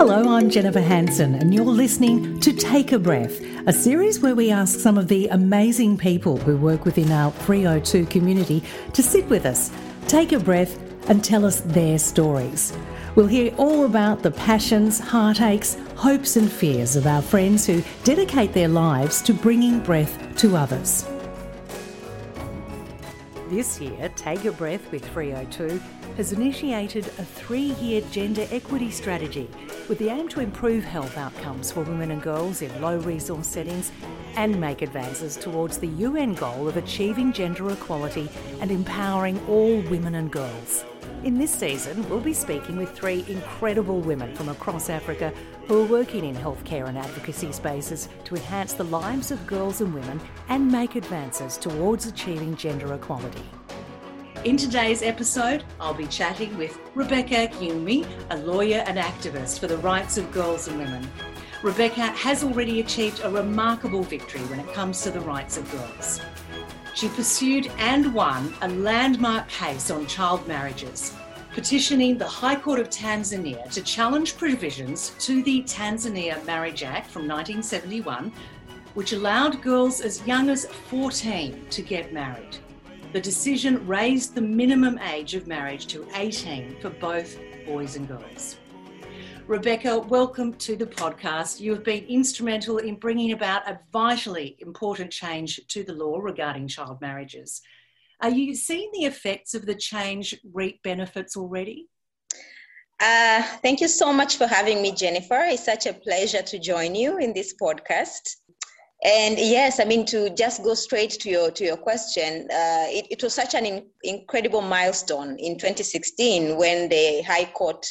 [0.00, 4.50] Hello, I'm Jennifer Hanson, and you're listening to Take a Breath, a series where we
[4.50, 8.62] ask some of the amazing people who work within our FREO2 community
[8.94, 9.70] to sit with us,
[10.08, 10.78] take a breath,
[11.10, 12.72] and tell us their stories.
[13.14, 18.54] We'll hear all about the passions, heartaches, hopes, and fears of our friends who dedicate
[18.54, 21.06] their lives to bringing breath to others.
[23.50, 25.80] This year, Take a Breath with FREO2
[26.16, 29.50] has initiated a three year gender equity strategy
[29.88, 33.90] with the aim to improve health outcomes for women and girls in low resource settings
[34.36, 38.28] and make advances towards the UN goal of achieving gender equality
[38.60, 40.84] and empowering all women and girls.
[41.24, 45.32] In this season, we'll be speaking with three incredible women from across Africa
[45.66, 49.94] who are working in healthcare and advocacy spaces to enhance the lives of girls and
[49.94, 53.44] women and make advances towards achieving gender equality.
[54.44, 59.76] In today's episode, I'll be chatting with Rebecca Gyumi, a lawyer and activist for the
[59.78, 61.06] rights of girls and women.
[61.62, 66.22] Rebecca has already achieved a remarkable victory when it comes to the rights of girls.
[66.94, 71.14] She pursued and won a landmark case on child marriages,
[71.52, 77.22] petitioning the High Court of Tanzania to challenge provisions to the Tanzania Marriage Act from
[77.22, 78.32] 1971,
[78.94, 82.58] which allowed girls as young as 14 to get married.
[83.12, 88.56] The decision raised the minimum age of marriage to 18 for both boys and girls.
[89.48, 91.58] Rebecca, welcome to the podcast.
[91.58, 96.68] You have been instrumental in bringing about a vitally important change to the law regarding
[96.68, 97.62] child marriages.
[98.22, 101.88] Are you seeing the effects of the change reap benefits already?
[103.00, 105.40] Uh, thank you so much for having me, Jennifer.
[105.44, 108.36] It's such a pleasure to join you in this podcast.
[109.02, 113.06] And yes, I mean to just go straight to your to your question, uh, it,
[113.10, 117.86] it, was such an in, incredible milestone in 2016 when the High Court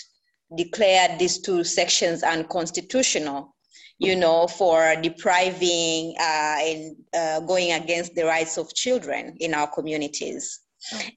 [0.55, 3.55] declared these two sections unconstitutional.
[3.99, 9.67] You know, for depriving uh, and uh, going against the rights of children in our
[9.67, 10.61] communities.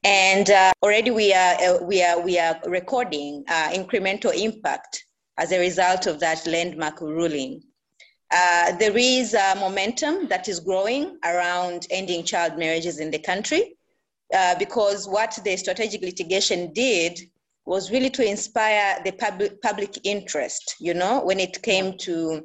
[0.03, 5.05] And uh, already we are uh, we are we are recording uh, incremental impact
[5.37, 7.61] as a result of that landmark ruling.
[8.29, 13.75] Uh, there is momentum that is growing around ending child marriages in the country
[14.57, 17.19] because what the strategic litigation did
[17.65, 22.43] was really to inspire the public, public interest, you know, when it came to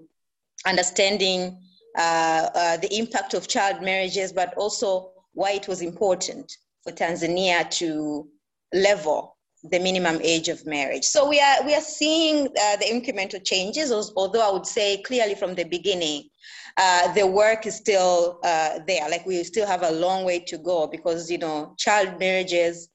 [0.66, 1.60] understanding
[1.96, 6.52] uh, uh the impact of child marriages, but also why it was important
[6.82, 8.28] for Tanzania to
[8.72, 11.04] level the minimum age of marriage.
[11.04, 15.34] So we are we are seeing uh, the incremental changes, although I would say clearly
[15.34, 16.28] from the beginning,
[16.76, 19.08] uh, the work is still uh, there.
[19.08, 22.88] Like we still have a long way to go because you know child marriages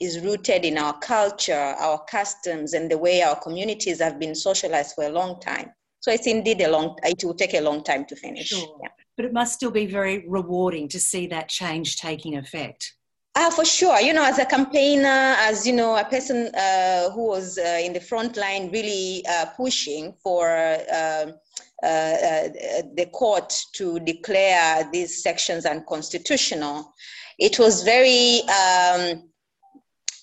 [0.00, 4.94] is rooted in our culture, our customs, and the way our communities have been socialized
[4.94, 5.72] for a long time.
[6.00, 6.96] So it's indeed a long.
[7.02, 8.48] It will take a long time to finish.
[8.48, 8.78] Sure.
[8.82, 8.88] Yeah.
[9.16, 12.94] But it must still be very rewarding to see that change taking effect.
[13.34, 14.00] Ah, for sure.
[14.00, 17.92] You know, as a campaigner, as you know, a person uh, who was uh, in
[17.92, 21.34] the front line, really uh, pushing for um,
[21.82, 22.48] uh, uh,
[22.96, 26.92] the court to declare these sections unconstitutional,
[27.38, 28.40] it was very.
[28.42, 29.30] Um,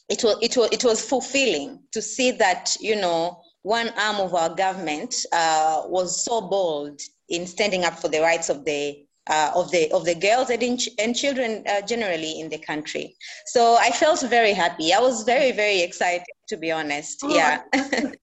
[0.08, 4.36] it was, it, was, it was fulfilling to see that you know one arm of
[4.36, 9.50] our government uh, was so bold in standing up for the rights of the uh,
[9.56, 13.16] of the of the girls and, in, and children uh, generally in the country.
[13.48, 14.94] So I felt very happy.
[14.94, 17.22] I was very very excited to be honest.
[17.24, 17.64] Oh, yeah.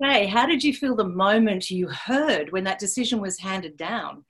[0.01, 0.27] Okay.
[0.27, 4.25] How did you feel the moment you heard when that decision was handed down?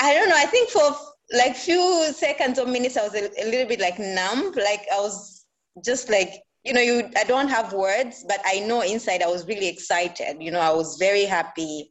[0.00, 0.38] I don't know.
[0.38, 0.88] I think for
[1.34, 4.52] like few seconds or minutes, I was a, a little bit like numb.
[4.56, 5.44] Like I was
[5.84, 6.32] just like
[6.64, 10.36] you know you i don't have words but i know inside i was really excited
[10.40, 11.90] you know i was very happy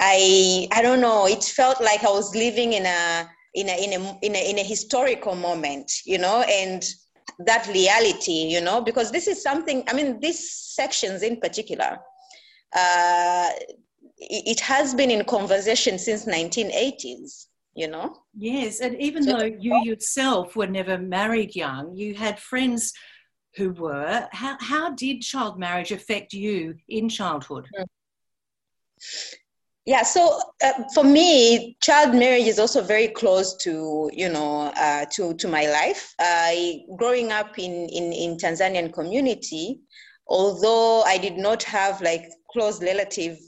[0.00, 1.26] I I don't know.
[1.26, 4.58] It felt like I was living in a in a in a in a, in
[4.58, 6.82] a historical moment, you know, and
[7.40, 9.84] that reality, you know, because this is something.
[9.88, 11.98] I mean, these sections in particular,
[12.74, 13.50] uh,
[14.16, 17.46] it has been in conversation since 1980s.
[17.76, 18.16] You know.
[18.36, 22.92] Yes, and even so, though you yourself were never married young, you had friends
[23.56, 24.28] who were.
[24.32, 27.66] How how did child marriage affect you in childhood?
[27.76, 27.84] Hmm.
[29.86, 35.06] Yeah, so uh, for me, child marriage is also very close to you know uh,
[35.06, 36.14] to to my life.
[36.96, 39.80] Growing up in in in Tanzanian community,
[40.28, 43.38] although I did not have like close relative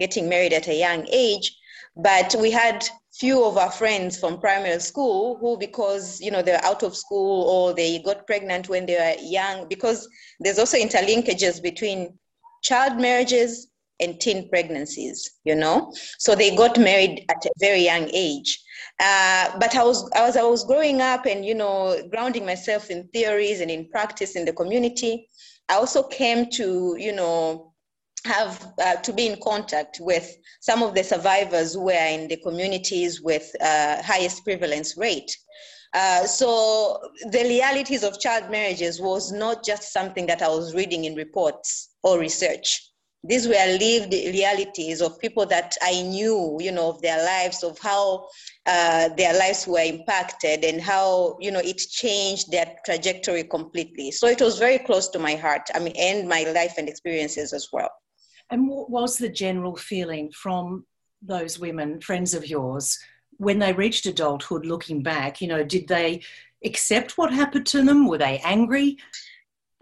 [0.00, 1.54] getting married at a young age,
[1.96, 2.88] but we had
[3.22, 7.48] few of our friends from primary school who because you know they're out of school
[7.48, 10.08] or they got pregnant when they were young because
[10.40, 12.18] there's also interlinkages between
[12.64, 13.68] child marriages
[14.00, 15.92] and teen pregnancies, you know?
[16.18, 18.60] So they got married at a very young age.
[18.98, 23.06] Uh, but I was, as I was growing up and, you know, grounding myself in
[23.14, 25.28] theories and in practice in the community,
[25.68, 27.71] I also came to, you know,
[28.24, 32.36] have uh, to be in contact with some of the survivors who are in the
[32.36, 35.36] communities with uh, highest prevalence rate.
[35.94, 36.98] Uh, so
[37.30, 41.94] the realities of child marriages was not just something that I was reading in reports
[42.02, 42.88] or research.
[43.24, 47.78] These were lived realities of people that I knew, you know, of their lives, of
[47.78, 48.26] how
[48.66, 54.10] uh, their lives were impacted and how, you know, it changed their trajectory completely.
[54.10, 57.52] So it was very close to my heart, I mean, and my life and experiences
[57.52, 57.90] as well.
[58.52, 60.84] And what was the general feeling from
[61.22, 62.98] those women, friends of yours,
[63.38, 65.40] when they reached adulthood looking back?
[65.40, 66.20] You know, did they
[66.62, 68.06] accept what happened to them?
[68.06, 68.98] Were they angry?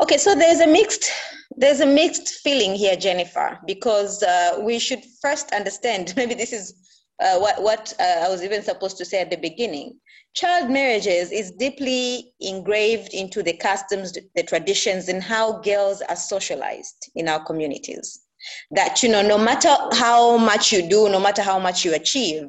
[0.01, 1.11] Okay, so there's a mixed
[1.57, 6.15] there's a mixed feeling here, Jennifer, because uh, we should first understand.
[6.17, 6.75] Maybe this is
[7.21, 9.99] uh, what what uh, I was even supposed to say at the beginning.
[10.35, 17.11] Child marriages is deeply engraved into the customs, the traditions, and how girls are socialized
[17.17, 18.27] in our communities.
[18.71, 22.45] That you know, no matter how much you do, no matter how much you achieve,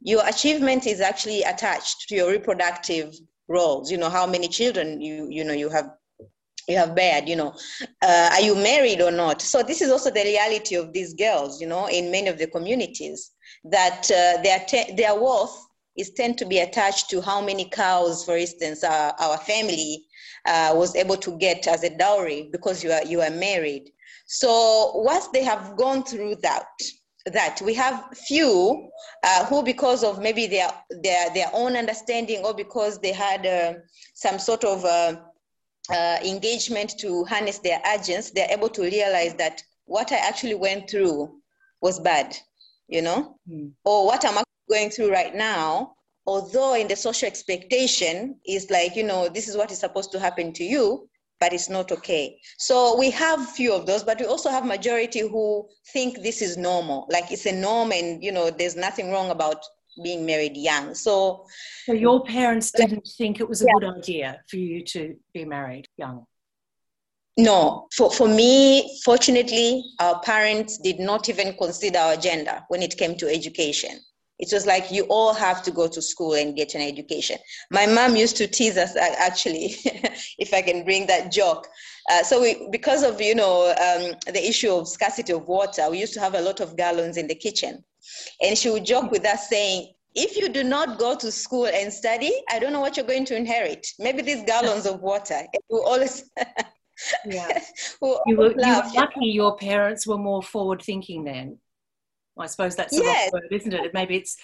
[0.00, 3.14] your achievement is actually attached to your reproductive
[3.48, 3.90] roles.
[3.90, 5.90] You know, how many children you you know you have
[6.68, 7.54] you have bad you know.
[8.02, 9.42] Uh, are you married or not?
[9.42, 12.46] So this is also the reality of these girls you know in many of the
[12.46, 13.30] communities
[13.64, 15.56] that uh, their te- their worth
[15.96, 20.04] is tend to be attached to how many cows for instance uh, our family
[20.46, 23.90] uh, was able to get as a dowry because you are you are married
[24.26, 26.66] so once they have gone through that
[27.26, 28.90] that we have few
[29.22, 30.70] uh, who because of maybe their
[31.02, 33.74] their their own understanding or because they had uh,
[34.14, 35.16] some sort of uh,
[35.90, 40.88] uh, engagement to harness their agents, they're able to realize that what I actually went
[40.88, 41.40] through
[41.80, 42.36] was bad,
[42.88, 43.70] you know, mm.
[43.84, 45.94] or what I'm going through right now,
[46.26, 50.20] although in the social expectation is like, you know, this is what is supposed to
[50.20, 51.08] happen to you,
[51.40, 52.38] but it's not okay.
[52.58, 56.56] So we have few of those, but we also have majority who think this is
[56.56, 59.62] normal, like it's a norm and, you know, there's nothing wrong about
[60.02, 60.94] being married young.
[60.94, 61.46] So,
[61.84, 63.72] so your parents didn't think it was a yeah.
[63.80, 66.24] good idea for you to be married young?
[67.36, 72.96] No, for, for me, fortunately, our parents did not even consider our gender when it
[72.96, 73.98] came to education.
[74.44, 77.38] It was like you all have to go to school and get an education.
[77.70, 79.76] My mom used to tease us actually,
[80.38, 81.66] if I can bring that joke.
[82.10, 85.98] Uh, so we, because of you know um, the issue of scarcity of water, we
[85.98, 87.82] used to have a lot of gallons in the kitchen.
[88.42, 91.90] And she would joke with us saying, if you do not go to school and
[91.90, 93.86] study, I don't know what you're going to inherit.
[93.98, 95.40] Maybe these gallons of water.
[95.70, 96.30] We always
[97.24, 97.60] yeah.
[98.02, 98.54] you, were, you were
[98.94, 101.58] lucky your parents were more forward thinking then.
[102.38, 103.32] I suppose that's the yes.
[103.32, 103.94] word, isn't it?
[103.94, 104.36] Maybe it's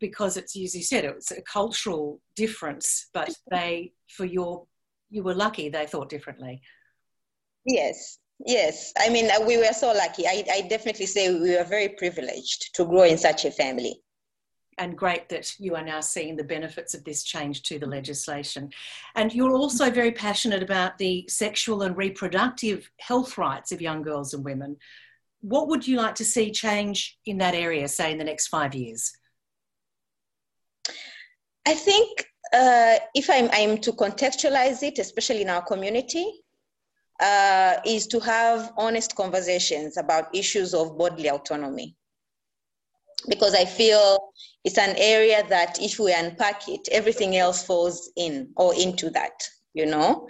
[0.00, 4.66] because it's as you said, it's a cultural difference, but they for your
[5.10, 6.60] you were lucky they thought differently.
[7.64, 10.26] Yes, Yes, I mean, uh, we were so lucky.
[10.26, 14.02] I, I definitely say we were very privileged to grow in such a family.
[14.78, 18.70] And great that you are now seeing the benefits of this change to the legislation.
[19.14, 24.34] And you're also very passionate about the sexual and reproductive health rights of young girls
[24.34, 24.76] and women.
[25.40, 28.74] What would you like to see change in that area, say, in the next five
[28.74, 29.12] years?
[31.66, 36.42] I think uh, if I'm, I'm to contextualize it, especially in our community,
[37.20, 41.96] uh, is to have honest conversations about issues of bodily autonomy.
[43.28, 44.32] Because I feel
[44.64, 49.48] it's an area that if we unpack it, everything else falls in or into that,
[49.76, 50.26] you know.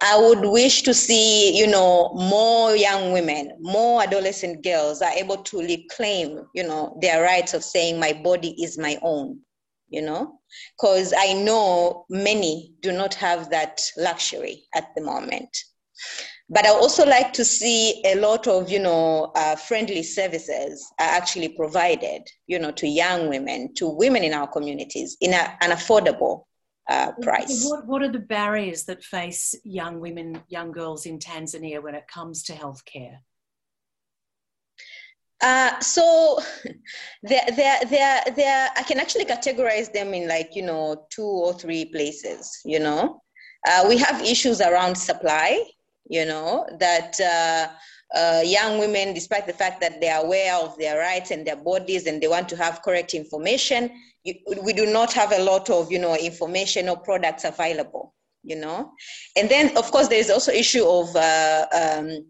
[0.00, 5.36] I would wish to see, you know, more young women, more adolescent girls are able
[5.36, 9.40] to reclaim, you know, their rights of saying my body is my own,
[9.90, 10.40] you know,
[10.76, 15.54] because I know many do not have that luxury at the moment.
[16.48, 21.08] But I also like to see a lot of, you know, uh, friendly services are
[21.08, 25.72] actually provided, you know, to young women, to women in our communities in a, an
[25.72, 26.44] affordable
[26.88, 27.66] uh, price.
[27.68, 32.08] What, what are the barriers that face young women, young girls in Tanzania when it
[32.08, 33.18] comes to healthcare?
[35.40, 36.38] Uh, so
[37.22, 41.52] there, there, there, there, I can actually categorize them in like, you know, two or
[41.52, 43.22] three places, you know.
[43.68, 45.62] Uh, we have issues around supply,
[46.08, 47.20] you know, that
[48.14, 51.56] uh, young women, despite the fact that they are aware of their rights and their
[51.56, 53.90] bodies and they want to have correct information,
[54.24, 58.56] you, we do not have a lot of, you know, information or products available, you
[58.56, 58.92] know.
[59.36, 62.24] And then, of course, there is also issue of uh, um,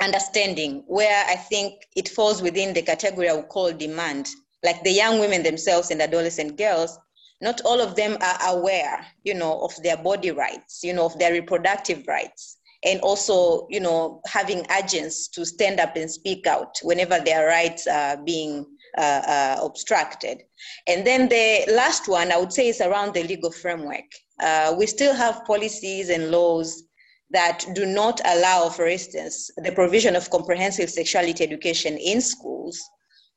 [0.00, 4.28] understanding where I think it falls within the category I would call demand.
[4.64, 6.98] Like the young women themselves and adolescent girls,
[7.40, 11.18] not all of them are aware, you know, of their body rights, you know, of
[11.18, 16.78] their reproductive rights, and also, you know, having agents to stand up and speak out
[16.82, 18.66] whenever their rights are being
[18.98, 20.42] uh, uh, obstructed.
[20.86, 24.04] And then the last one, I would say, is around the legal framework.
[24.40, 26.84] Uh, we still have policies and laws
[27.30, 32.78] that do not allow, for instance, the provision of comprehensive sexuality education in schools,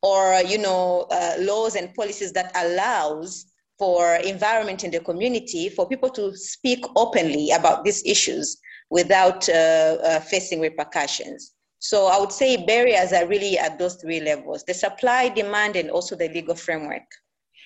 [0.02, 3.46] or you know, uh, laws and policies that allows
[3.78, 8.60] for environment in the community for people to speak openly about these issues
[8.90, 11.54] without uh, uh, facing repercussions.
[11.80, 15.90] So I would say barriers are really at those three levels: the supply, demand, and
[15.90, 17.08] also the legal framework.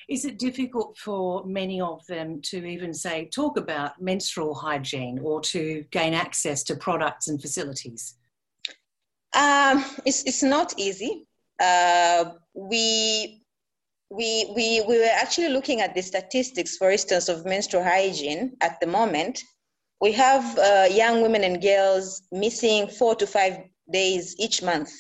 [0.09, 5.41] Is it difficult for many of them to even say, talk about menstrual hygiene or
[5.43, 8.17] to gain access to products and facilities?
[9.35, 11.26] Um, it's, it's not easy.
[11.59, 13.43] Uh, we,
[14.11, 18.79] we, we, we were actually looking at the statistics, for instance, of menstrual hygiene at
[18.81, 19.41] the moment.
[20.02, 24.90] We have uh, young women and girls missing four to five days each month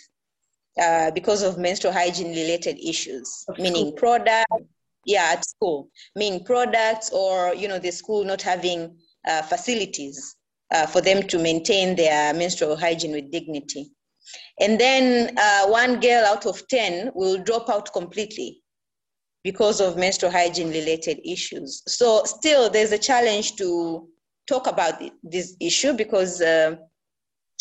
[0.80, 4.46] uh, because of menstrual hygiene related issues, meaning products,
[5.04, 5.88] yeah at school.
[6.14, 10.36] Meaning products or you know the school not having uh, facilities
[10.72, 13.90] uh, for them to maintain their menstrual hygiene with dignity.
[14.60, 18.62] And then uh, one girl out of 10 will drop out completely
[19.42, 21.82] because of menstrual hygiene related issues.
[21.88, 24.08] So still there's a challenge to
[24.46, 26.76] talk about this issue because uh,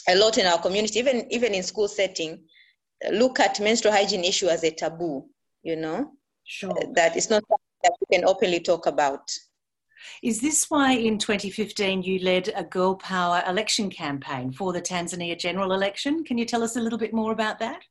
[0.10, 2.44] a lot in our community even even in school setting
[3.12, 5.26] look at menstrual hygiene issue as a taboo
[5.64, 6.12] you know
[6.52, 6.74] Sure.
[6.78, 9.32] it's not something that we can openly talk about.
[10.24, 15.38] Is this why in 2015 you led a Girl Power election campaign for the Tanzania
[15.38, 16.24] general election?
[16.24, 17.82] Can you tell us a little bit more about that?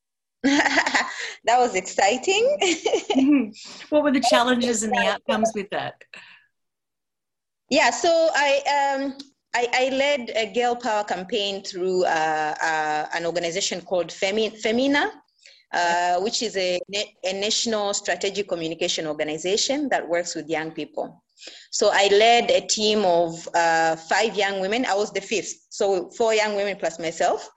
[0.44, 3.52] that was exciting.
[3.88, 5.94] what were the challenges and the outcomes with that?
[7.68, 9.14] Yeah, so I um,
[9.54, 15.10] I, I, led a Girl Power campaign through uh, uh, an organization called Femi- Femina,
[15.72, 16.78] uh, which is a,
[17.24, 21.24] a national strategic communication organization that works with young people.
[21.70, 24.86] So I led a team of uh, five young women.
[24.86, 27.48] I was the fifth, so four young women plus myself.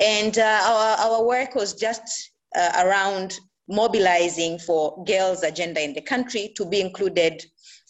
[0.00, 6.00] And uh, our, our work was just uh, around mobilizing for girls' agenda in the
[6.00, 7.44] country to be included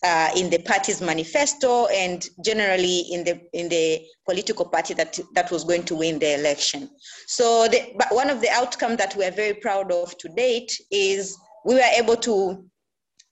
[0.05, 5.51] uh, in the party's manifesto and generally in the in the political party that that
[5.51, 6.89] was going to win the election.
[7.27, 10.73] So, the, but one of the outcomes that we are very proud of to date
[10.91, 12.65] is we were able to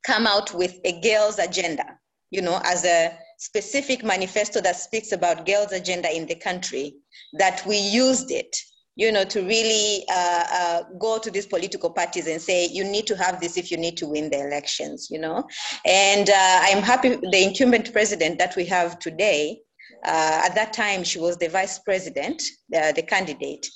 [0.05, 1.85] come out with a girls' agenda.
[2.31, 6.97] You know, as a specific manifesto that speaks about girls' agenda in the country.
[7.35, 8.57] That we used it
[8.97, 13.07] you know, to really uh, uh, go to these political parties and say, you need
[13.07, 15.47] to have this if you need to win the elections, you know.
[15.85, 19.61] And uh, I'm happy the incumbent president that we have today,
[20.05, 23.67] uh, at that time, she was the vice president, the candidate.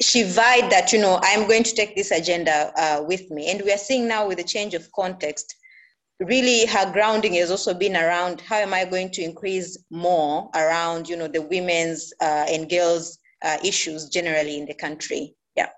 [0.00, 3.50] She vowed that, you know, I'm going to take this agenda uh, with me.
[3.50, 5.54] And we are seeing now with the change of context,
[6.20, 11.08] really her grounding has also been around how am I going to increase more around,
[11.08, 15.34] you know, the women's uh, and girls' uh, issues generally in the country.
[15.56, 15.68] Yeah.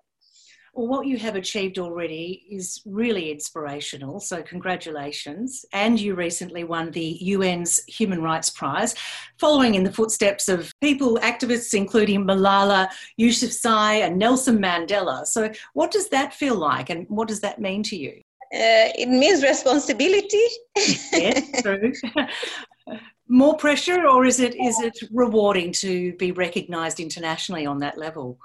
[0.73, 4.21] Well, what you have achieved already is really inspirational.
[4.21, 5.64] So, congratulations.
[5.73, 8.95] And you recently won the UN's Human Rights Prize,
[9.38, 12.88] following in the footsteps of people, activists, including Malala
[13.21, 15.26] Yousafzai and Nelson Mandela.
[15.26, 18.21] So, what does that feel like, and what does that mean to you?
[18.52, 20.45] Uh, it means responsibility.
[20.76, 21.92] yes, true.
[23.30, 28.38] more pressure or is it is it rewarding to be recognized internationally on that level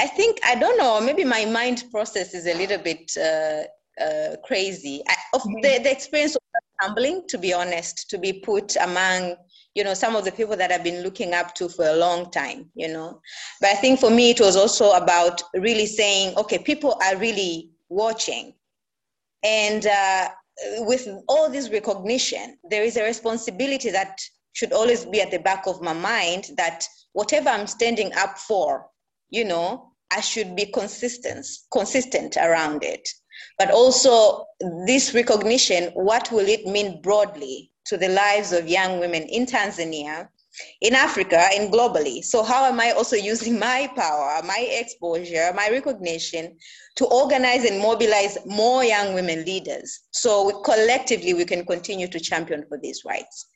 [0.00, 3.62] i think i don't know maybe my mind process is a little bit uh,
[4.02, 5.60] uh, crazy I, of mm-hmm.
[5.62, 9.36] the, the experience was humbling to be honest to be put among
[9.76, 12.28] you know some of the people that i've been looking up to for a long
[12.32, 13.20] time you know
[13.60, 17.70] but i think for me it was also about really saying okay people are really
[17.88, 18.54] watching
[19.44, 20.30] and uh,
[20.78, 24.20] with all this recognition, there is a responsibility that
[24.54, 28.86] should always be at the back of my mind that whatever I'm standing up for,
[29.30, 33.08] you know, I should be consistent, consistent around it.
[33.58, 34.46] But also
[34.86, 40.28] this recognition, what will it mean broadly to the lives of young women in Tanzania
[40.80, 42.22] in Africa and globally.
[42.22, 46.56] So, how am I also using my power, my exposure, my recognition
[46.96, 52.20] to organize and mobilize more young women leaders so we, collectively we can continue to
[52.20, 53.46] champion for these rights?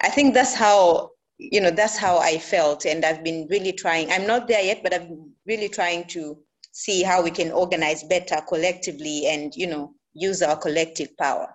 [0.00, 4.10] I think that's how you know that's how i felt and i've been really trying
[4.10, 6.38] i'm not there yet but been really trying to
[6.72, 11.48] see how we can organize better collectively and you know use our collective power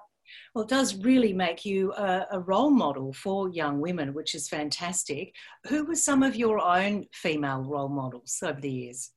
[0.54, 4.50] well, it does really make you a, a, role model for young women, which is
[4.50, 5.34] fantastic.
[5.68, 9.12] Who were some of your own female role models over the years?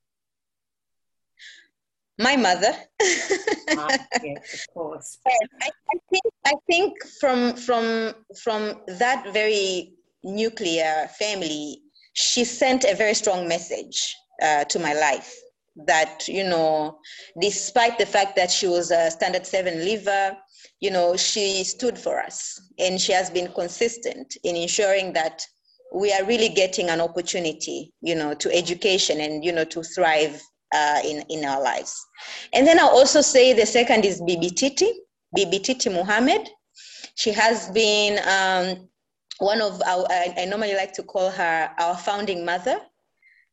[2.18, 2.72] My mother.
[3.70, 5.18] ah, yes, of course.
[5.26, 12.94] I, I, think I think from from from that very nuclear family, she sent a
[12.94, 15.34] very strong message uh, to my life
[15.76, 16.98] that you know
[17.40, 20.36] despite the fact that she was a standard seven liver
[20.80, 22.60] you know she stood for us.
[22.78, 25.42] And she has been consistent in ensuring that
[25.94, 30.40] we are really getting an opportunity you know to education and you know to thrive
[30.74, 31.94] uh, in in our lives.
[32.52, 34.90] And then i'll also say the second is Bibi Titi
[35.34, 36.48] Bibi Titi Mohamed
[37.14, 38.88] she has been um,
[39.38, 42.78] one of our I, I, normally like to call her our founding mother.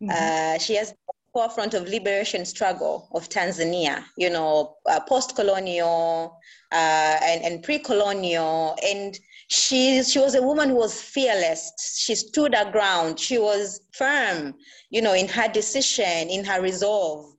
[0.02, 0.10] Mm-hmm.
[0.10, 0.94] uh, she has
[1.34, 6.38] forefront of liberation struggle of Tanzania, you know, uh, post-colonial
[6.72, 8.76] uh, and, and pre-colonial.
[8.86, 11.72] And she, she was a woman who was fearless.
[11.98, 13.20] She stood her ground.
[13.20, 14.56] She was firm,
[14.90, 17.34] you know, in her decision, in her resolve.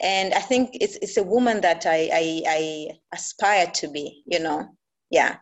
[0.00, 4.40] And I think it's, it's a woman that I, I, I aspire to be, you
[4.40, 4.68] know,
[5.10, 5.36] yeah.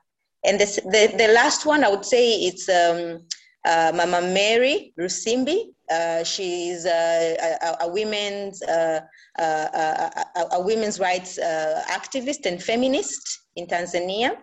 [0.45, 3.26] And this, the, the last one, I would say it's um,
[3.66, 5.73] uh, Mama Mary Rusimbi.
[5.90, 9.00] Uh, she's a, a, a women's uh,
[9.38, 14.37] uh, a, a, women's rights activist and feminist in Tanzania.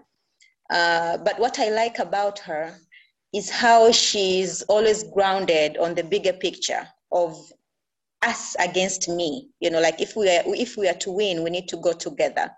[0.70, 2.74] but what I like about her
[3.34, 7.38] is how she's always grounded on the bigger picture of
[8.22, 9.50] us against me.
[9.60, 11.94] You know, like if we are if we are to win, we need to go
[11.94, 12.51] together.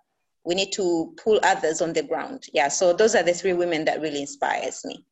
[0.46, 2.46] We need to pull others on the ground.
[2.54, 2.70] Yeah.
[2.70, 5.06] So those are the three women that really inspires me.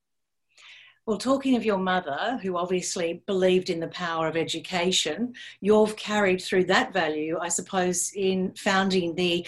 [1.08, 6.42] Well, talking of your mother, who obviously believed in the power of education, you've carried
[6.42, 9.48] through that value, I suppose, in founding the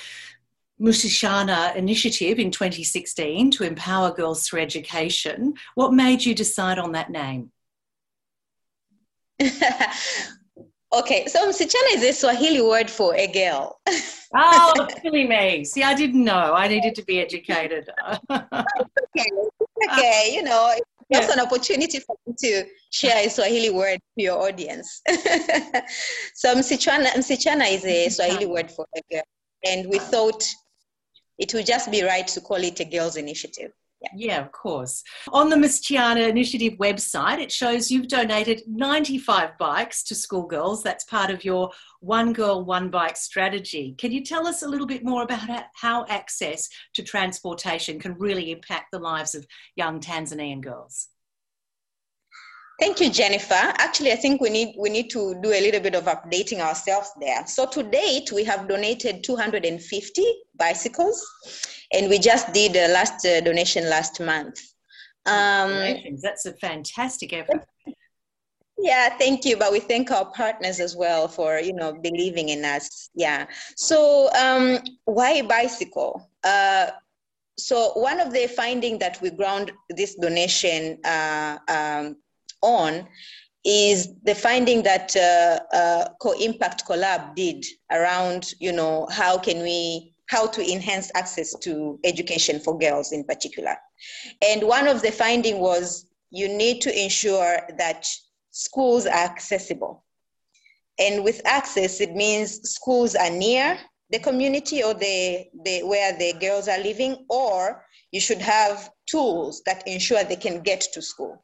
[0.82, 5.54] Msichana initiative in 2016 to empower girls through education.
[5.76, 7.52] What made you decide on that name?
[9.42, 13.82] okay, so msichana is a Swahili word for a girl.
[14.34, 15.66] oh, silly me.
[15.66, 16.54] See, I didn't know.
[16.54, 17.90] I needed to be educated.
[18.32, 19.30] okay,
[19.90, 20.32] okay.
[20.34, 20.74] You know,
[21.10, 21.34] that's yeah.
[21.34, 25.02] an opportunity for me to share a Swahili word to your audience.
[26.36, 28.12] so msichana, msichana is a mm-hmm.
[28.12, 29.24] Swahili word for a girl.
[29.66, 30.44] And we thought
[31.38, 33.72] it would just be right to call it a girls initiative.
[34.02, 34.10] Yeah.
[34.16, 34.42] yeah.
[34.42, 35.04] of course.
[35.30, 40.84] On the Msichana Initiative website, it shows you've donated 95 bikes to schoolgirls.
[40.84, 43.96] That's part of your One Girl, One Bike strategy.
[43.98, 48.52] Can you tell us a little bit more about how access to transportation can really
[48.52, 51.10] impact the lives of young Tanzanian girls?
[52.80, 53.54] Thank you, Jennifer.
[53.54, 57.12] Actually, I think we need we need to do a little bit of updating ourselves
[57.20, 57.46] there.
[57.46, 60.24] So to date, we have donated 250
[60.58, 61.26] bicycles,
[61.92, 64.60] and we just did a last uh, donation last month.
[65.26, 67.66] Um, That's a fantastic effort.
[68.78, 69.58] Yeah, thank you.
[69.58, 73.10] But we thank our partners as well for you know believing in us.
[73.14, 73.48] Yeah.
[73.76, 76.30] So um, why bicycle?
[76.46, 76.92] Uh,
[77.58, 82.16] so one of the finding that we ground this donation uh, um,
[82.62, 83.08] on
[83.66, 90.14] is the finding that uh, uh, Co-Impact Collab did around, you know, how can we,
[90.28, 93.76] how to enhance access to education for girls in particular.
[94.48, 98.08] And one of the finding was you need to ensure that
[98.52, 100.04] schools are accessible.
[101.00, 103.78] And with access, it means schools are near
[104.12, 109.62] the community or the, the where the girls are living, or you should have tools
[109.66, 111.44] that ensure they can get to school.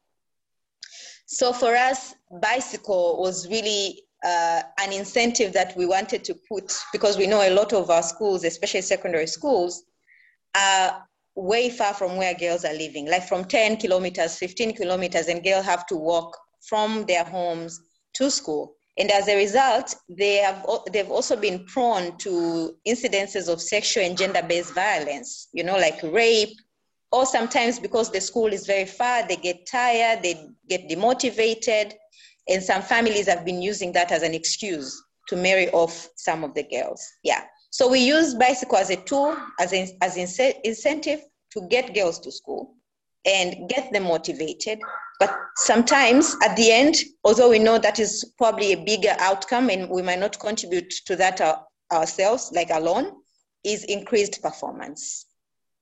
[1.26, 7.18] So for us, bicycle was really uh, an incentive that we wanted to put because
[7.18, 9.84] we know a lot of our schools, especially secondary schools,
[10.56, 15.44] are way far from where girls are living, like from 10 kilometers, 15 kilometers, and
[15.44, 16.36] girls have to walk
[16.66, 17.80] from their homes
[18.14, 18.74] to school.
[18.98, 24.16] And as a result, they have they've also been prone to incidences of sexual and
[24.16, 26.56] gender-based violence, you know, like rape,
[27.12, 31.92] or sometimes because the school is very far, they get tired, they get demotivated,
[32.48, 36.54] and some families have been using that as an excuse to marry off some of
[36.54, 37.04] the girls.
[37.22, 37.44] Yeah.
[37.70, 41.20] So we use bicycle as a tool, as an as incentive
[41.52, 42.74] to get girls to school
[43.24, 44.78] and get them motivated.
[45.18, 49.90] But sometimes at the end, although we know that is probably a bigger outcome and
[49.90, 51.58] we might not contribute to that uh,
[51.92, 53.12] ourselves, like alone,
[53.64, 55.25] is increased performance.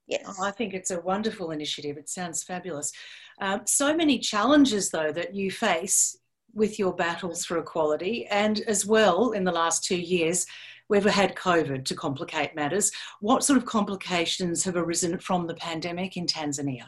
[0.07, 0.23] Yes.
[0.27, 1.97] Oh, I think it's a wonderful initiative.
[1.97, 2.91] It sounds fabulous.
[3.41, 6.17] Um, so many challenges, though, that you face
[6.53, 10.45] with your battles for equality, and as well in the last two years,
[10.87, 12.91] we've had COVID to complicate matters.
[13.19, 16.85] What sort of complications have arisen from the pandemic in Tanzania?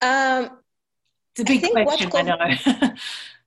[0.00, 0.58] Um,
[1.36, 2.90] it's a big question, I know.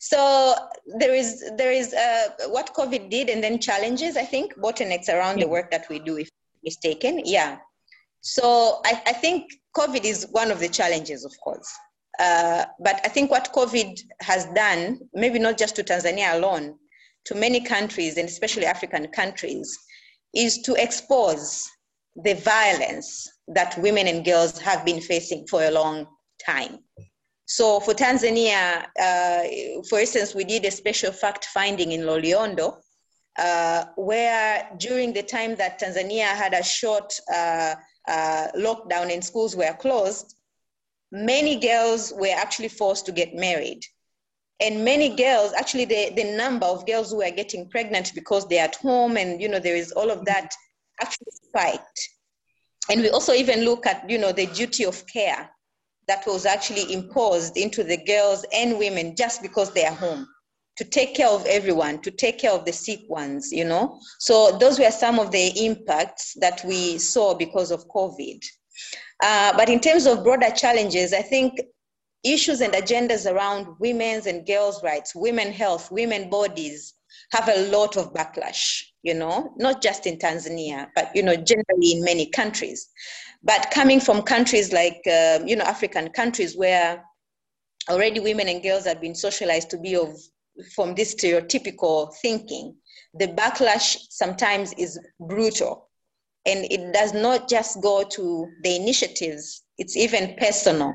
[0.00, 0.54] so
[0.98, 4.16] there is there is uh, what COVID did, and then challenges.
[4.16, 6.28] I think bottlenecks around the work that we do, if
[6.62, 7.22] mistaken.
[7.24, 7.58] Yeah.
[8.20, 11.70] So I, I think COVID is one of the challenges, of course.
[12.18, 16.74] Uh, but I think what COVID has done, maybe not just to Tanzania alone,
[17.26, 19.78] to many countries, and especially African countries,
[20.34, 21.68] is to expose
[22.16, 26.06] the violence that women and girls have been facing for a long
[26.44, 26.78] time.
[27.50, 32.76] So for Tanzania, uh, for instance, we did a special fact finding in Loliondo,
[33.38, 37.74] uh, where during the time that Tanzania had a short uh,
[38.06, 40.36] uh, lockdown and schools were closed,
[41.10, 43.80] many girls were actually forced to get married.
[44.60, 48.64] And many girls, actually the, the number of girls who are getting pregnant because they're
[48.64, 50.52] at home and you know there is all of that
[51.00, 52.08] actually spiked.
[52.90, 55.48] And we also even look at, you know, the duty of care
[56.08, 60.26] that was actually imposed into the girls and women just because they are home
[60.78, 64.00] to take care of everyone, to take care of the sick ones, you know.
[64.20, 68.40] So those were some of the impacts that we saw because of COVID.
[69.22, 71.60] Uh, but in terms of broader challenges, I think
[72.24, 76.94] issues and agendas around women's and girls' rights, women health, women bodies
[77.32, 81.92] have a lot of backlash, you know, not just in Tanzania, but, you know, generally
[81.92, 82.88] in many countries.
[83.42, 87.04] But coming from countries like, uh, you know, African countries where
[87.88, 90.16] already women and girls have been socialized to be of
[90.74, 92.74] from this stereotypical thinking,
[93.14, 95.88] the backlash sometimes is brutal.
[96.46, 100.94] And it does not just go to the initiatives, it's even personal.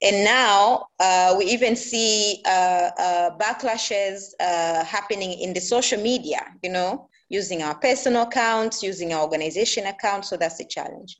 [0.00, 6.46] And now uh, we even see uh, uh, backlashes uh, happening in the social media,
[6.62, 10.28] you know, using our personal accounts, using our organization accounts.
[10.30, 11.16] So that's the challenge.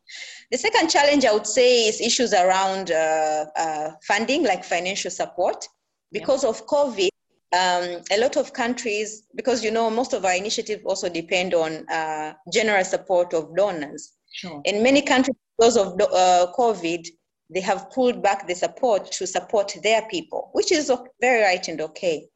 [0.53, 5.67] The second challenge I would say is issues around uh, uh, funding, like financial support.
[6.11, 7.11] Because of COVID,
[7.53, 11.87] um, a lot of countries, because you know, most of our initiatives also depend on
[11.89, 14.13] uh, general support of donors.
[14.33, 14.63] Sure.
[14.65, 17.09] In many countries, because of uh, COVID,
[17.51, 21.81] they have pulled back the support to support their people, which is very right and
[21.81, 22.29] okay.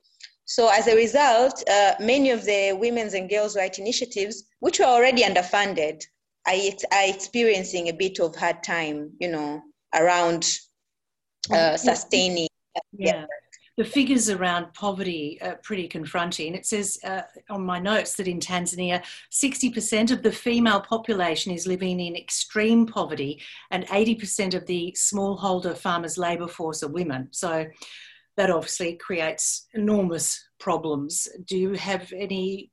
[0.45, 4.87] So as a result, uh, many of the women's and girls' rights initiatives, which were
[4.87, 6.03] already underfunded,
[6.47, 9.63] are, are experiencing a bit of hard time, you know,
[9.95, 10.49] around
[11.53, 12.49] uh, sustaining.
[12.93, 13.27] Yeah
[13.79, 16.55] the figures around poverty are pretty confronting.
[16.55, 21.67] It says uh, on my notes that in Tanzania, 60% of the female population is
[21.67, 27.29] living in extreme poverty, and 80% of the smallholder farmers' labour force are women.
[27.31, 27.67] So
[28.37, 31.29] that obviously creates enormous problems.
[31.47, 32.71] Do you have any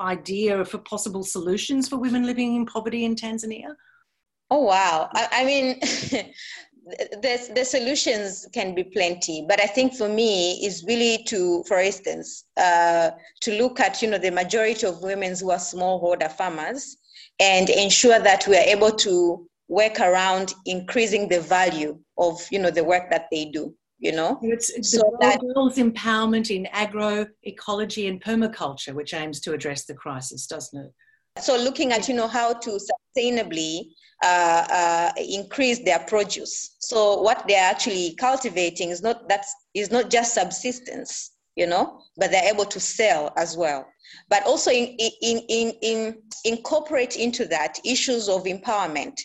[0.00, 3.74] idea of possible solutions for women living in poverty in Tanzania?
[4.50, 5.08] Oh, wow.
[5.14, 5.80] I, I mean,
[6.84, 11.78] the, the solutions can be plenty but i think for me is really to for
[11.78, 16.96] instance uh, to look at you know the majority of women who are smallholder farmers
[17.40, 22.70] and ensure that we are able to work around increasing the value of you know
[22.70, 24.36] the work that they do you know?
[24.42, 29.94] It's, it's so that, girls empowerment in agroecology and permaculture which aims to address the
[29.94, 30.92] crisis doesn't it
[31.40, 33.92] so looking at you know how to sustainably
[34.22, 36.76] uh, uh, increase their produce.
[36.78, 39.54] So what they're actually cultivating is not that's
[39.90, 43.86] not just subsistence, you know, but they're able to sell as well.
[44.28, 49.18] But also in, in, in, in incorporate into that issues of empowerment.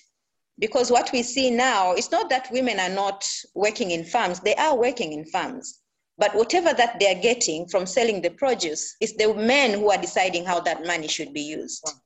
[0.60, 4.56] Because what we see now, it's not that women are not working in farms, they
[4.56, 5.80] are working in farms.
[6.18, 10.46] But whatever that they're getting from selling the produce, it's the men who are deciding
[10.46, 11.84] how that money should be used.
[11.88, 11.98] Hmm.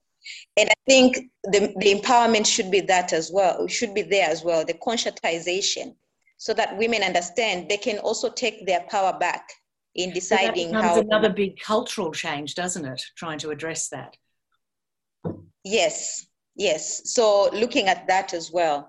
[0.57, 4.43] And I think the, the empowerment should be that as well, should be there as
[4.43, 5.95] well, the conscientization,
[6.37, 9.49] so that women understand they can also take their power back
[9.95, 10.99] in deciding so how.
[10.99, 13.01] another big cultural change, doesn't it?
[13.15, 14.15] Trying to address that.
[15.63, 17.13] Yes, yes.
[17.13, 18.87] So looking at that as well.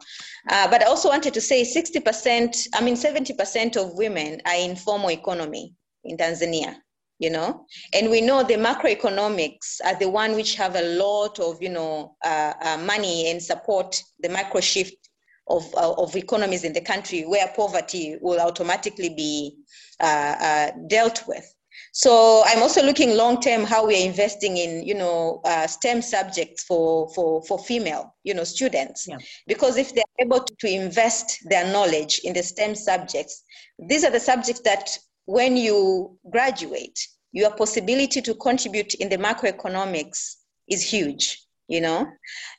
[0.48, 4.76] Uh, but I also wanted to say 60%, I mean, 70% of women are in
[4.76, 6.76] formal economy in Tanzania
[7.22, 11.62] you know and we know the macroeconomics are the one which have a lot of
[11.62, 15.08] you know uh, uh, money and support the micro shift
[15.48, 19.56] of, uh, of economies in the country where poverty will automatically be
[20.00, 21.51] uh, uh, dealt with
[21.94, 26.00] So I'm also looking long term how we are investing in, you know, uh, STEM
[26.00, 29.06] subjects for for for female, you know, students.
[29.06, 29.18] Yeah.
[29.46, 33.44] Because if they're able to, to invest their knowledge in the STEM subjects,
[33.78, 36.98] these are the subjects that when you graduate,
[37.32, 40.36] your possibility to contribute in the macroeconomics
[40.68, 42.06] is huge you know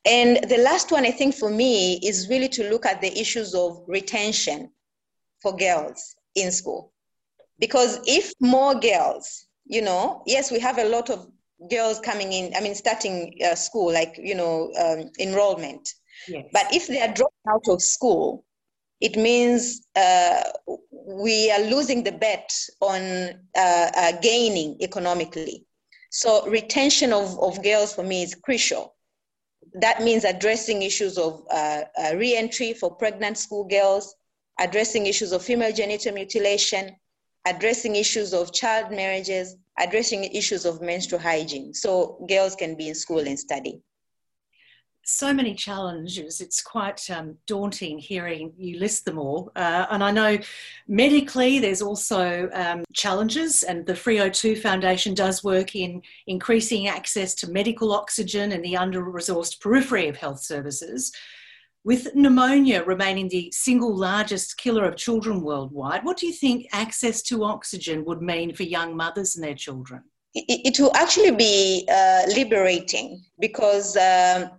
[0.06, 3.54] and the last one i think for me is really to look at the issues
[3.54, 4.70] of retention
[5.42, 6.93] for girls in school
[7.64, 11.20] because if more girls you know yes we have a lot of
[11.76, 13.16] girls coming in i mean starting
[13.48, 15.86] uh, school like you know um, enrollment.
[16.28, 16.46] Yes.
[16.52, 18.44] but if they are dropping out of school
[19.08, 20.42] it means uh,
[21.26, 22.50] we are losing the bet
[22.82, 23.02] on
[23.58, 25.66] uh, uh, gaining economically.
[26.10, 28.94] So retention of, of girls for me is crucial.
[29.82, 34.16] That means addressing issues of uh, uh, re-entry for pregnant schoolgirls
[34.60, 36.96] addressing issues of female genital mutilation
[37.46, 41.74] addressing issues of child marriages, addressing issues of menstrual hygiene.
[41.74, 43.82] So girls can be in school and study.
[45.06, 46.40] So many challenges.
[46.40, 49.52] It's quite um, daunting hearing you list them all.
[49.54, 50.38] Uh, and I know
[50.88, 57.52] medically there's also um, challenges, and the FREO2 Foundation does work in increasing access to
[57.52, 61.12] medical oxygen in the under resourced periphery of health services.
[61.86, 67.22] With pneumonia remaining the single largest killer of children worldwide, what do you think access
[67.24, 70.02] to oxygen would mean for young mothers and their children?
[70.34, 74.52] It, it will actually be uh, liberating because um,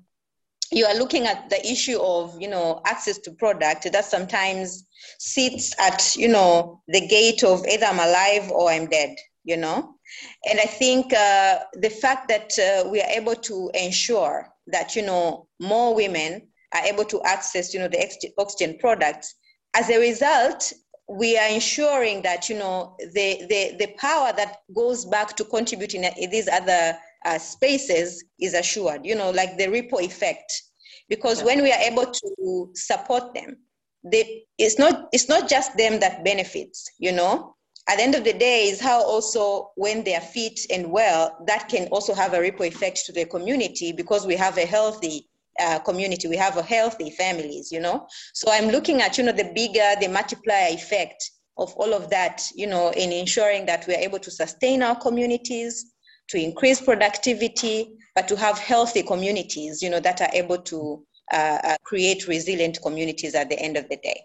[0.70, 4.86] you are looking at the issue of you know access to product that sometimes
[5.18, 9.16] sits at you know the gate of either I'm alive or I'm dead.
[9.46, 9.96] You know,
[10.48, 15.02] and I think uh, the fact that uh, we are able to ensure that you
[15.02, 19.34] know more women are able to access, you know, the oxygen products.
[19.74, 20.72] As a result,
[21.08, 26.04] we are ensuring that, you know, the, the, the power that goes back to contributing
[26.04, 30.52] in these other uh, spaces is assured, you know, like the ripple effect.
[31.08, 31.46] Because yeah.
[31.46, 33.56] when we are able to support them,
[34.02, 37.54] they, it's, not, it's not just them that benefits, you know,
[37.88, 41.36] at the end of the day is how also when they are fit and well
[41.46, 45.28] that can also have a ripple effect to the community because we have a healthy
[45.60, 46.28] uh, community.
[46.28, 48.06] We have a healthy families, you know.
[48.32, 52.42] So I'm looking at, you know, the bigger, the multiplier effect of all of that,
[52.54, 55.92] you know, in ensuring that we are able to sustain our communities,
[56.28, 61.58] to increase productivity, but to have healthy communities, you know, that are able to uh,
[61.64, 64.20] uh, create resilient communities at the end of the day.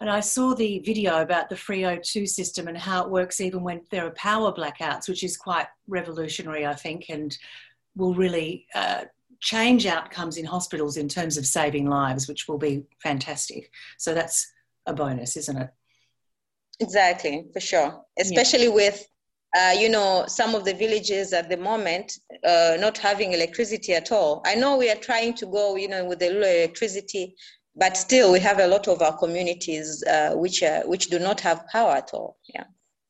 [0.00, 3.80] And I saw the video about the FREO2 system and how it works even when
[3.90, 7.36] there are power blackouts, which is quite revolutionary, I think, and
[7.96, 9.04] will really uh,
[9.40, 13.70] change outcomes in hospitals in terms of saving lives, which will be fantastic.
[13.98, 14.50] So that's
[14.86, 15.70] a bonus, isn't it?
[16.80, 18.02] Exactly, for sure.
[18.18, 18.74] Especially yeah.
[18.74, 19.06] with,
[19.56, 22.12] uh, you know, some of the villages at the moment
[22.44, 24.42] uh, not having electricity at all.
[24.44, 27.34] I know we are trying to go, you know, with the electricity,
[27.74, 31.40] but still we have a lot of our communities uh, which uh, which do not
[31.40, 32.38] have power at all.
[32.54, 32.64] Yeah.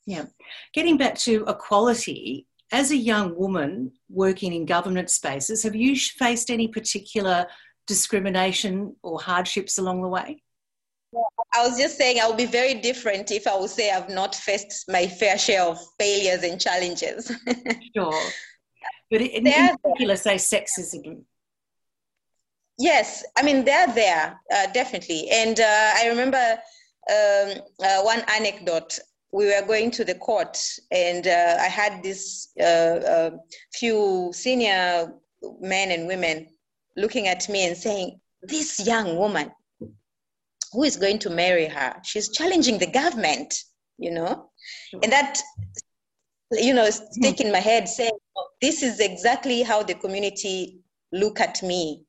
[0.06, 0.26] Yeah.
[0.72, 6.50] Getting back to equality, as a young woman working in government spaces, have you faced
[6.50, 7.46] any particular
[7.86, 10.42] discrimination or hardships along the way?
[11.54, 14.34] I was just saying I would be very different if I would say I've not
[14.34, 17.32] faced my fair share of failures and challenges.
[17.96, 18.22] sure.
[19.10, 21.22] But in, in particular, say sexism.
[22.78, 25.28] Yes, I mean, they're there, uh, definitely.
[25.30, 26.58] And uh, I remember
[27.08, 28.98] um, uh, one anecdote
[29.32, 30.58] we were going to the court,
[30.90, 33.30] and uh, I had this uh, uh,
[33.74, 35.12] few senior
[35.60, 36.48] men and women
[36.96, 39.50] looking at me and saying, "This young woman,
[40.72, 41.96] who is going to marry her?
[42.02, 43.54] She's challenging the government,
[43.98, 44.50] you know."
[45.02, 45.40] And that,
[46.52, 48.18] you know, stick in my head, saying,
[48.62, 50.78] "This is exactly how the community
[51.12, 52.04] look at me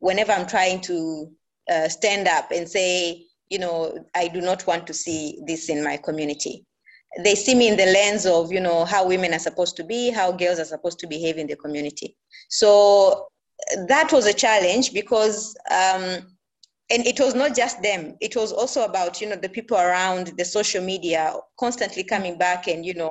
[0.00, 1.30] whenever I'm trying to
[1.70, 5.82] uh, stand up and say." You know, I do not want to see this in
[5.82, 6.64] my community.
[7.24, 10.10] They see me in the lens of, you know, how women are supposed to be,
[10.10, 12.16] how girls are supposed to behave in the community.
[12.50, 13.28] So
[13.86, 16.36] that was a challenge because, um,
[16.90, 18.16] and it was not just them.
[18.20, 22.68] It was also about, you know, the people around the social media constantly coming back
[22.68, 23.10] and, you know,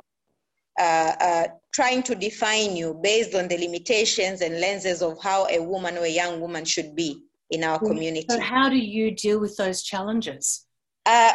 [0.78, 5.60] uh, uh, trying to define you based on the limitations and lenses of how a
[5.60, 8.26] woman or a young woman should be in our community.
[8.28, 10.66] So, how do you deal with those challenges?
[11.06, 11.32] Uh,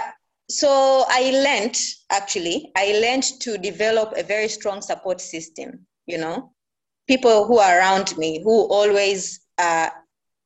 [0.50, 1.78] so, I learned
[2.12, 5.86] actually, I learned to develop a very strong support system.
[6.06, 6.54] You know,
[7.08, 9.90] people who are around me who always uh,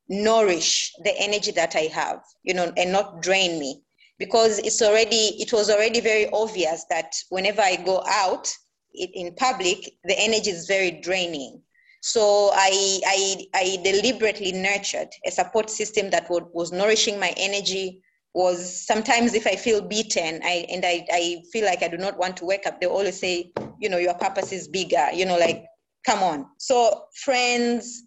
[0.09, 3.81] nourish the energy that I have, you know, and not drain me.
[4.19, 8.51] Because it's already, it was already very obvious that whenever I go out,
[8.97, 11.61] in public, the energy is very draining.
[12.01, 18.01] So I, I, I deliberately nurtured a support system that would, was nourishing my energy.
[18.33, 22.19] Was sometimes if I feel beaten, I and I, I feel like I do not
[22.19, 22.79] want to wake up.
[22.79, 25.07] They always say, you know, your purpose is bigger.
[25.11, 25.65] You know, like
[26.05, 26.45] come on.
[26.59, 28.03] So friends,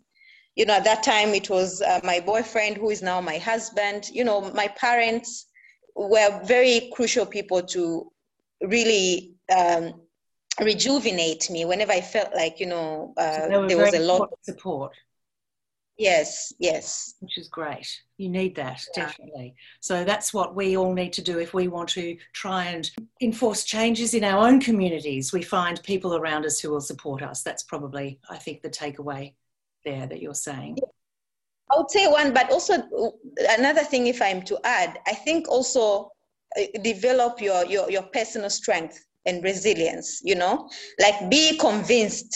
[0.55, 4.09] you know, at that time it was uh, my boyfriend who is now my husband.
[4.13, 5.47] You know, my parents
[5.97, 8.11] were very crucial people to
[8.63, 9.95] really um,
[10.65, 14.39] rejuvenate me whenever I felt like, you know, uh, so there was a lot of
[14.43, 14.93] support.
[15.97, 17.15] Yes, yes.
[17.21, 17.87] Which is great.
[18.17, 19.05] You need that, yeah.
[19.05, 19.55] definitely.
[19.81, 23.65] So that's what we all need to do if we want to try and enforce
[23.65, 25.31] changes in our own communities.
[25.31, 27.43] We find people around us who will support us.
[27.43, 29.35] That's probably, I think, the takeaway
[29.85, 30.79] there that you're saying.
[31.71, 32.83] I would say one, but also
[33.59, 36.11] another thing, if I'm to add, I think also
[36.59, 42.35] uh, develop your, your, your personal strength and resilience, you know, like be convinced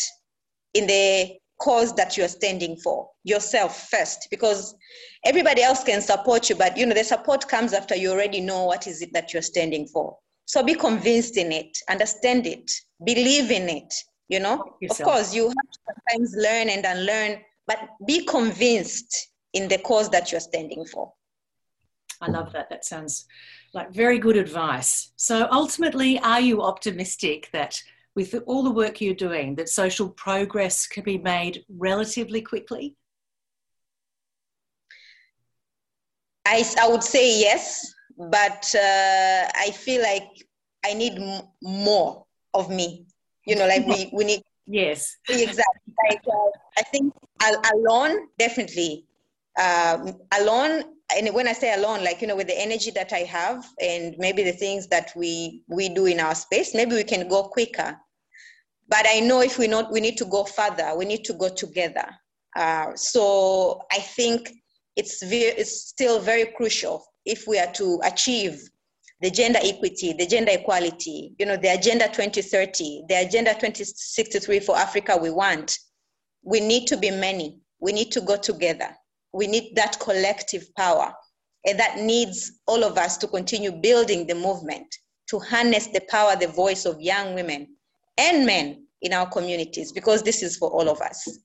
[0.75, 4.75] in the cause that you're standing for yourself first, because
[5.25, 8.65] everybody else can support you, but you know, the support comes after you already know
[8.65, 10.17] what is it that you're standing for.
[10.47, 12.71] So be convinced in it, understand it,
[13.05, 13.95] believe in it,
[14.29, 14.77] you know.
[14.91, 20.11] Of course, you have to sometimes learn and unlearn but be convinced in the cause
[20.11, 21.13] that you're standing for.
[22.21, 22.69] I love that.
[22.69, 23.27] That sounds
[23.75, 25.13] like very good advice.
[25.17, 27.83] So ultimately, are you optimistic that
[28.15, 32.97] with all the work you're doing, that social progress can be made relatively quickly?
[36.47, 40.29] I, I would say yes, but uh, I feel like
[40.85, 43.07] I need m- more of me.
[43.47, 44.43] You know, like we, we need.
[44.67, 45.19] Yes.
[45.29, 45.93] Exactly.
[46.09, 47.13] Like, uh, I think
[47.75, 49.05] alone, definitely.
[49.61, 53.21] Um, alone, and when I say alone, like you know, with the energy that I
[53.21, 57.29] have, and maybe the things that we we do in our space, maybe we can
[57.29, 57.97] go quicker.
[58.89, 60.95] But I know if we not, we need to go further.
[60.97, 62.07] We need to go together.
[62.57, 64.51] Uh, so I think
[64.97, 68.61] it's very, it's still very crucial if we are to achieve
[69.23, 74.77] the gender equity, the gender equality, you know, the Agenda 2030, the Agenda 2063 for
[74.77, 75.79] Africa we want
[76.45, 77.61] we need to be many.
[77.81, 78.95] We need to go together.
[79.35, 81.13] We need that collective power.
[81.67, 84.87] And that needs all of us to continue building the movement
[85.31, 87.67] to harness the power, the voice of young women
[88.19, 91.39] and men in our communities, because this is for all of us.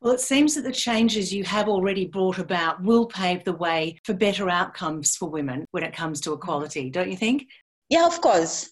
[0.00, 3.98] Well, it seems that the changes you have already brought about will pave the way
[4.04, 7.46] for better outcomes for women when it comes to equality, don't you think?
[7.88, 8.70] Yeah, of course.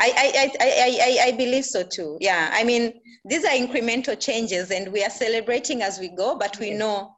[0.00, 2.18] I, I, I, I, I believe so too.
[2.20, 2.50] Yeah.
[2.52, 6.72] I mean, these are incremental changes and we are celebrating as we go, but we
[6.72, 7.14] know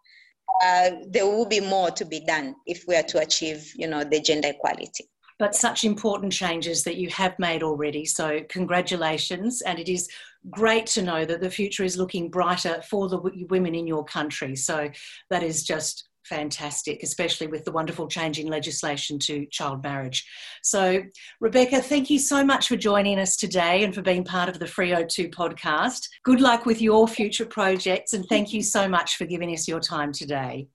[0.62, 4.04] uh, there will be more to be done if we are to achieve, you know,
[4.04, 5.08] the gender equality.
[5.38, 8.04] But such important changes that you have made already.
[8.04, 9.62] So congratulations.
[9.62, 10.08] And it is
[10.50, 14.54] great to know that the future is looking brighter for the women in your country.
[14.54, 14.90] So
[15.30, 20.26] that is just fantastic, especially with the wonderful change in legislation to child marriage.
[20.62, 21.02] So,
[21.40, 24.66] Rebecca, thank you so much for joining us today and for being part of the
[24.66, 26.08] Freo2 podcast.
[26.24, 29.80] Good luck with your future projects, and thank you so much for giving us your
[29.80, 30.68] time today.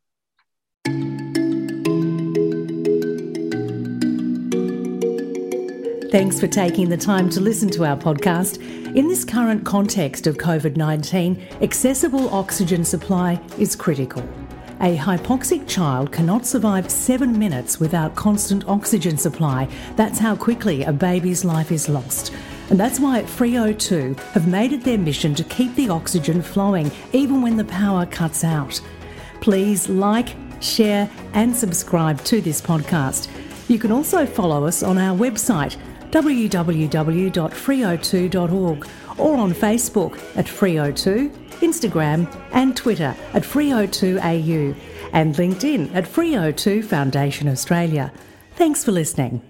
[6.11, 8.57] Thanks for taking the time to listen to our podcast.
[8.95, 14.23] In this current context of COVID 19, accessible oxygen supply is critical.
[14.81, 19.67] A hypoxic child cannot survive seven minutes without constant oxygen supply.
[19.97, 22.31] That's how quickly a baby's life is lost.
[22.69, 27.41] And that's why Freo2 have made it their mission to keep the oxygen flowing even
[27.41, 28.79] when the power cuts out.
[29.41, 33.27] Please like, share, and subscribe to this podcast.
[33.67, 35.75] You can also follow us on our website
[36.11, 38.87] www.freo2.org
[39.19, 44.75] or on Facebook at Freo2 Instagram, and Twitter at Freo2AU,
[45.13, 48.11] and LinkedIn at Freo2 Foundation Australia.
[48.55, 49.41] Thanks for listening.